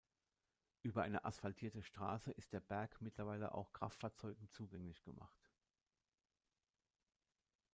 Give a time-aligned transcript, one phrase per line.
[0.81, 5.51] Über eine asphaltierte Straße ist der Berg mittlerweile auch Kraftfahrzeugen zugänglich gemacht.